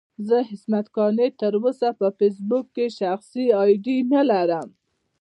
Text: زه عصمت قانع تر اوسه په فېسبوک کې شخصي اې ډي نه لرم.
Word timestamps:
زه 0.27 0.37
عصمت 0.51 0.85
قانع 0.95 1.27
تر 1.41 1.53
اوسه 1.61 1.89
په 1.99 2.07
فېسبوک 2.17 2.65
کې 2.75 2.85
شخصي 2.99 3.45
اې 3.59 3.73
ډي 3.83 3.97
نه 4.13 4.21
لرم. 4.29 4.67